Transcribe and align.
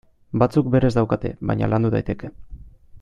Batzuk 0.43 0.71
berez 0.75 0.89
daukate, 0.95 1.33
baina 1.51 1.69
landu 1.75 1.93
daiteke. 1.97 2.33